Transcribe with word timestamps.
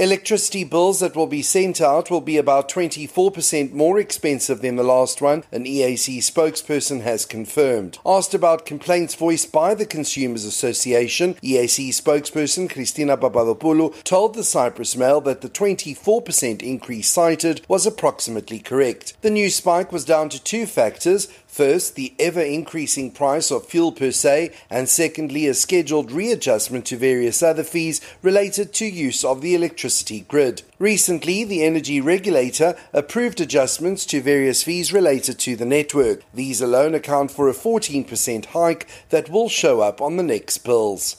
Electricity 0.00 0.64
bills 0.64 1.00
that 1.00 1.14
will 1.14 1.26
be 1.26 1.42
sent 1.42 1.78
out 1.78 2.10
will 2.10 2.22
be 2.22 2.38
about 2.38 2.70
24% 2.70 3.72
more 3.72 3.98
expensive 3.98 4.62
than 4.62 4.76
the 4.76 4.82
last 4.82 5.20
one, 5.20 5.44
an 5.52 5.66
EAC 5.66 6.20
spokesperson 6.20 7.02
has 7.02 7.26
confirmed. 7.26 7.98
Asked 8.06 8.32
about 8.32 8.64
complaints 8.64 9.14
voiced 9.14 9.52
by 9.52 9.74
the 9.74 9.84
Consumers 9.84 10.46
Association, 10.46 11.34
EAC 11.42 11.90
spokesperson 11.90 12.70
Christina 12.70 13.18
Papadopoulou 13.18 14.02
told 14.02 14.32
the 14.32 14.42
Cyprus 14.42 14.96
Mail 14.96 15.20
that 15.20 15.42
the 15.42 15.50
24% 15.50 16.62
increase 16.62 17.10
cited 17.10 17.60
was 17.68 17.84
approximately 17.84 18.58
correct. 18.58 19.12
The 19.20 19.28
new 19.28 19.50
spike 19.50 19.92
was 19.92 20.06
down 20.06 20.30
to 20.30 20.42
two 20.42 20.64
factors 20.64 21.28
First, 21.50 21.96
the 21.96 22.14
ever 22.20 22.40
increasing 22.40 23.10
price 23.10 23.50
of 23.50 23.66
fuel 23.66 23.90
per 23.90 24.12
se, 24.12 24.52
and 24.70 24.88
secondly, 24.88 25.48
a 25.48 25.54
scheduled 25.54 26.12
readjustment 26.12 26.86
to 26.86 26.96
various 26.96 27.42
other 27.42 27.64
fees 27.64 28.00
related 28.22 28.72
to 28.74 28.86
use 28.86 29.24
of 29.24 29.40
the 29.40 29.56
electricity 29.56 30.20
grid. 30.20 30.62
Recently, 30.78 31.42
the 31.42 31.64
energy 31.64 32.00
regulator 32.00 32.76
approved 32.92 33.40
adjustments 33.40 34.06
to 34.06 34.20
various 34.20 34.62
fees 34.62 34.92
related 34.92 35.40
to 35.40 35.56
the 35.56 35.66
network. 35.66 36.22
These 36.32 36.60
alone 36.60 36.94
account 36.94 37.32
for 37.32 37.48
a 37.48 37.52
14% 37.52 38.46
hike 38.46 38.86
that 39.08 39.28
will 39.28 39.48
show 39.48 39.80
up 39.80 40.00
on 40.00 40.16
the 40.16 40.22
next 40.22 40.58
bills. 40.58 41.16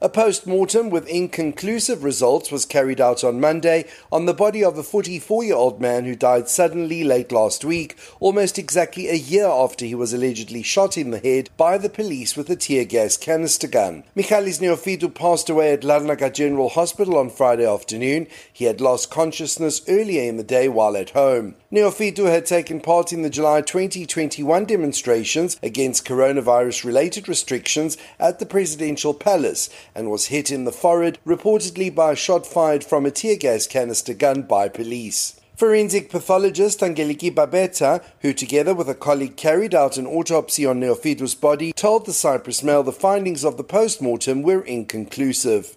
A 0.00 0.08
post 0.08 0.46
mortem 0.46 0.90
with 0.90 1.08
inconclusive 1.08 2.04
results 2.04 2.52
was 2.52 2.64
carried 2.64 3.00
out 3.00 3.24
on 3.24 3.40
Monday 3.40 3.84
on 4.12 4.26
the 4.26 4.32
body 4.32 4.62
of 4.62 4.78
a 4.78 4.84
44 4.84 5.42
year 5.42 5.56
old 5.56 5.80
man 5.80 6.04
who 6.04 6.14
died 6.14 6.48
suddenly 6.48 7.02
late 7.02 7.32
last 7.32 7.64
week, 7.64 7.98
almost 8.20 8.60
exactly 8.60 9.08
a 9.08 9.14
year 9.14 9.48
after 9.48 9.84
he 9.84 9.96
was 9.96 10.12
allegedly 10.12 10.62
shot 10.62 10.96
in 10.96 11.10
the 11.10 11.18
head 11.18 11.50
by 11.56 11.76
the 11.76 11.88
police 11.88 12.36
with 12.36 12.48
a 12.48 12.54
tear 12.54 12.84
gas 12.84 13.16
canister 13.16 13.66
gun. 13.66 14.04
Michalis 14.14 14.60
Neofitou 14.60 15.12
passed 15.12 15.50
away 15.50 15.72
at 15.72 15.80
Larnaca 15.80 16.32
General 16.32 16.68
Hospital 16.68 17.18
on 17.18 17.28
Friday 17.28 17.66
afternoon. 17.66 18.28
He 18.52 18.66
had 18.66 18.80
lost 18.80 19.10
consciousness 19.10 19.82
earlier 19.88 20.22
in 20.22 20.36
the 20.36 20.44
day 20.44 20.68
while 20.68 20.96
at 20.96 21.10
home. 21.10 21.56
Neofitou 21.72 22.30
had 22.30 22.46
taken 22.46 22.80
part 22.80 23.12
in 23.12 23.22
the 23.22 23.30
July 23.30 23.62
2021 23.62 24.64
demonstrations 24.64 25.58
against 25.60 26.06
coronavirus 26.06 26.84
related 26.84 27.28
restrictions 27.28 27.98
at 28.20 28.38
the 28.38 28.46
presidential 28.46 29.12
palace 29.12 29.68
and 29.94 30.10
was 30.10 30.26
hit 30.26 30.50
in 30.50 30.64
the 30.64 30.72
forehead, 30.72 31.18
reportedly 31.26 31.94
by 31.94 32.12
a 32.12 32.16
shot 32.16 32.46
fired 32.46 32.84
from 32.84 33.06
a 33.06 33.10
tear 33.10 33.36
gas 33.36 33.66
canister 33.66 34.14
gun 34.14 34.42
by 34.42 34.68
police. 34.68 35.40
Forensic 35.56 36.08
pathologist 36.08 36.80
Angeliki 36.80 37.34
Papetta, 37.34 38.04
who 38.20 38.32
together 38.32 38.74
with 38.74 38.88
a 38.88 38.94
colleague 38.94 39.36
carried 39.36 39.74
out 39.74 39.96
an 39.96 40.06
autopsy 40.06 40.64
on 40.64 40.78
Neofitou's 40.78 41.34
body, 41.34 41.72
told 41.72 42.06
the 42.06 42.12
Cyprus 42.12 42.62
Mail 42.62 42.84
the 42.84 42.92
findings 42.92 43.44
of 43.44 43.56
the 43.56 43.64
post-mortem 43.64 44.42
were 44.42 44.60
inconclusive. 44.60 45.76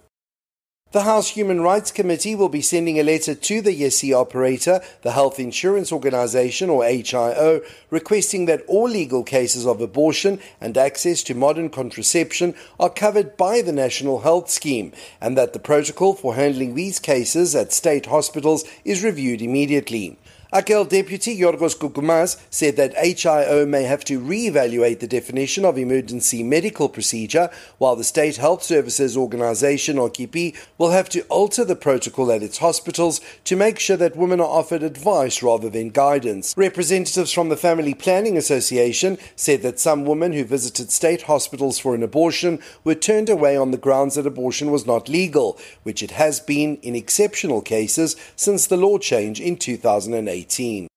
The 0.92 1.04
House 1.04 1.30
Human 1.30 1.62
Rights 1.62 1.90
Committee 1.90 2.36
will 2.36 2.50
be 2.50 2.62
sending 2.62 3.00
a 3.00 3.04
letter 3.04 3.34
to 3.34 3.62
the 3.62 3.82
Gesy 3.82 4.14
operator, 4.14 4.82
the 5.04 5.14
Health 5.14 5.40
Insurance 5.40 5.90
Organization 5.90 6.70
or 6.70 6.84
HIO, 6.84 7.64
requesting 7.90 8.44
that 8.48 8.66
all 8.68 8.90
legal 8.90 9.24
cases 9.24 9.66
of 9.66 9.80
abortion 9.80 10.38
and 10.60 10.78
access 10.78 11.24
to 11.24 11.34
modern 11.34 11.70
contraception 11.70 12.56
are 12.78 12.90
covered 12.90 13.38
by 13.38 13.62
the 13.62 13.72
National 13.72 14.20
Health 14.20 14.50
Scheme 14.50 14.92
and 15.22 15.38
that 15.38 15.54
the 15.54 15.60
protocol 15.60 16.14
for 16.14 16.36
handling 16.36 16.76
these 16.76 17.00
cases 17.00 17.56
at 17.56 17.72
state 17.72 18.08
hospitals 18.08 18.66
is 18.84 19.02
reviewed 19.02 19.42
immediately. 19.42 20.18
AKEL 20.54 20.84
Deputy 20.90 21.40
Yorgos 21.40 21.78
Koukoumas 21.78 22.38
said 22.50 22.76
that 22.76 22.94
HIO 22.96 23.66
may 23.66 23.84
have 23.84 24.04
to 24.04 24.20
re-evaluate 24.20 25.00
the 25.00 25.08
definition 25.08 25.64
of 25.64 25.78
emergency 25.78 26.44
medical 26.44 26.90
procedure, 26.90 27.50
while 27.78 27.96
the 27.96 28.04
State 28.04 28.36
Health 28.36 28.62
Services 28.62 29.16
Organization, 29.16 29.98
or 29.98 30.10
KIPI, 30.10 30.54
will 30.78 30.92
have 30.92 31.08
to 31.08 31.22
alter 31.30 31.64
the 31.64 31.78
protocol 31.78 32.34
at 32.34 32.44
its 32.44 32.58
hospitals 32.58 33.22
to 33.46 33.56
make 33.56 33.80
sure 33.80 33.96
that 33.96 34.18
women 34.18 34.42
are 34.42 34.46
offered 34.46 34.84
advice 34.84 35.42
rather 35.42 35.70
than 35.70 35.90
guidance. 35.90 36.54
Representatives 36.58 37.32
from 37.32 37.48
the 37.48 37.56
Family 37.56 37.94
Planning 37.94 38.36
Association 38.36 39.18
said 39.38 39.62
that 39.62 39.80
some 39.80 40.04
women 40.04 40.34
who 40.34 40.44
visited 40.44 40.92
state 40.92 41.22
hospitals 41.22 41.80
for 41.80 41.96
an 41.96 42.04
abortion 42.04 42.60
were 42.84 42.94
turned 42.94 43.30
away 43.30 43.56
on 43.56 43.72
the 43.72 43.78
grounds 43.78 44.16
that 44.16 44.28
abortion 44.28 44.70
was 44.70 44.86
not 44.86 45.08
legal, 45.08 45.58
which 45.84 46.04
it 46.04 46.12
has 46.12 46.42
been 46.42 46.76
in 46.82 46.94
exceptional 46.94 47.62
cases 47.62 48.18
since 48.36 48.68
the 48.68 48.76
law 48.76 48.98
change 48.98 49.40
in 49.40 49.56
2008. 49.56 50.41
2018. 50.46 50.91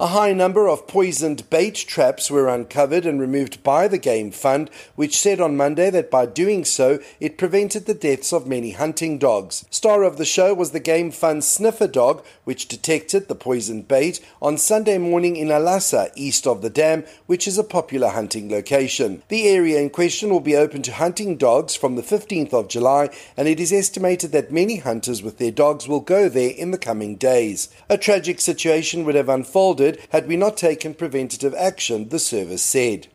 A 0.00 0.06
high 0.06 0.32
number 0.32 0.68
of 0.68 0.86
poisoned 0.86 1.50
bait 1.50 1.74
traps 1.74 2.30
were 2.30 2.46
uncovered 2.46 3.04
and 3.04 3.20
removed 3.20 3.64
by 3.64 3.88
the 3.88 3.98
Game 3.98 4.30
Fund, 4.30 4.70
which 4.94 5.18
said 5.18 5.40
on 5.40 5.56
Monday 5.56 5.90
that 5.90 6.08
by 6.08 6.24
doing 6.24 6.64
so, 6.64 7.00
it 7.18 7.36
prevented 7.36 7.86
the 7.86 7.94
deaths 7.94 8.32
of 8.32 8.46
many 8.46 8.70
hunting 8.70 9.18
dogs. 9.18 9.64
Star 9.70 10.04
of 10.04 10.16
the 10.16 10.24
show 10.24 10.54
was 10.54 10.70
the 10.70 10.78
Game 10.78 11.10
Fund's 11.10 11.48
sniffer 11.48 11.88
dog, 11.88 12.24
which 12.44 12.68
detected 12.68 13.26
the 13.26 13.34
poisoned 13.34 13.88
bait 13.88 14.24
on 14.40 14.56
Sunday 14.56 14.98
morning 14.98 15.34
in 15.34 15.48
Alassa, 15.48 16.12
east 16.14 16.46
of 16.46 16.62
the 16.62 16.70
dam, 16.70 17.02
which 17.26 17.48
is 17.48 17.58
a 17.58 17.64
popular 17.64 18.10
hunting 18.10 18.48
location. 18.48 19.24
The 19.26 19.48
area 19.48 19.80
in 19.80 19.90
question 19.90 20.30
will 20.30 20.38
be 20.38 20.54
open 20.54 20.82
to 20.82 20.92
hunting 20.92 21.36
dogs 21.36 21.74
from 21.74 21.96
the 21.96 22.02
15th 22.02 22.54
of 22.54 22.68
July, 22.68 23.10
and 23.36 23.48
it 23.48 23.58
is 23.58 23.72
estimated 23.72 24.30
that 24.30 24.52
many 24.52 24.76
hunters 24.76 25.24
with 25.24 25.38
their 25.38 25.50
dogs 25.50 25.88
will 25.88 25.98
go 25.98 26.28
there 26.28 26.52
in 26.52 26.70
the 26.70 26.78
coming 26.78 27.16
days. 27.16 27.68
A 27.88 27.98
tragic 27.98 28.40
situation 28.40 29.04
would 29.04 29.16
have 29.16 29.28
unfolded 29.28 29.87
had 30.10 30.26
we 30.26 30.36
not 30.36 30.56
taken 30.56 30.92
preventative 30.92 31.54
action, 31.54 32.08
the 32.08 32.18
service 32.18 32.62
said. 32.62 33.08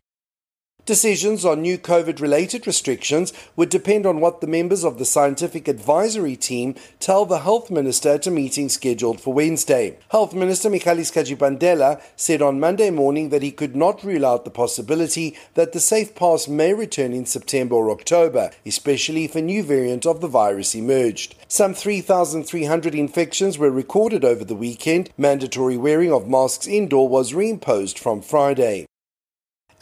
Decisions 0.86 1.46
on 1.46 1.62
new 1.62 1.78
COVID 1.78 2.20
related 2.20 2.66
restrictions 2.66 3.32
would 3.56 3.70
depend 3.70 4.04
on 4.04 4.20
what 4.20 4.42
the 4.42 4.46
members 4.46 4.84
of 4.84 4.98
the 4.98 5.06
scientific 5.06 5.66
advisory 5.66 6.36
team 6.36 6.74
tell 7.00 7.24
the 7.24 7.38
Health 7.38 7.70
Minister 7.70 8.10
at 8.10 8.26
a 8.26 8.30
meeting 8.30 8.68
scheduled 8.68 9.18
for 9.18 9.32
Wednesday. 9.32 9.96
Health 10.10 10.34
Minister 10.34 10.68
Michalis 10.68 11.10
Hadjipantela 11.10 12.02
said 12.16 12.42
on 12.42 12.60
Monday 12.60 12.90
morning 12.90 13.30
that 13.30 13.40
he 13.40 13.50
could 13.50 13.74
not 13.74 14.04
rule 14.04 14.26
out 14.26 14.44
the 14.44 14.50
possibility 14.50 15.34
that 15.54 15.72
the 15.72 15.80
Safe 15.80 16.14
Pass 16.14 16.48
may 16.48 16.74
return 16.74 17.14
in 17.14 17.24
September 17.24 17.76
or 17.76 17.90
October, 17.90 18.50
especially 18.66 19.24
if 19.24 19.34
a 19.34 19.40
new 19.40 19.62
variant 19.62 20.04
of 20.04 20.20
the 20.20 20.28
virus 20.28 20.74
emerged. 20.74 21.34
Some 21.48 21.72
3,300 21.72 22.94
infections 22.94 23.56
were 23.56 23.70
recorded 23.70 24.22
over 24.22 24.44
the 24.44 24.54
weekend. 24.54 25.08
Mandatory 25.16 25.78
wearing 25.78 26.12
of 26.12 26.28
masks 26.28 26.66
indoor 26.66 27.08
was 27.08 27.32
reimposed 27.32 27.98
from 27.98 28.20
Friday. 28.20 28.84